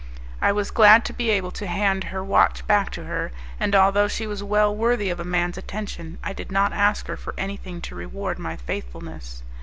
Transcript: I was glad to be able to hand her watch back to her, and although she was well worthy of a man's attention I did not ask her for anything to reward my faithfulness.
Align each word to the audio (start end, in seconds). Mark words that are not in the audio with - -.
I 0.41 0.51
was 0.51 0.71
glad 0.71 1.05
to 1.05 1.13
be 1.13 1.29
able 1.29 1.51
to 1.51 1.67
hand 1.67 2.05
her 2.05 2.23
watch 2.23 2.65
back 2.65 2.89
to 2.93 3.03
her, 3.03 3.31
and 3.59 3.75
although 3.75 4.07
she 4.07 4.25
was 4.25 4.41
well 4.41 4.75
worthy 4.75 5.11
of 5.11 5.19
a 5.19 5.23
man's 5.23 5.59
attention 5.59 6.17
I 6.23 6.33
did 6.33 6.51
not 6.51 6.73
ask 6.73 7.05
her 7.05 7.15
for 7.15 7.35
anything 7.37 7.81
to 7.81 7.93
reward 7.93 8.39
my 8.39 8.55
faithfulness. 8.55 9.43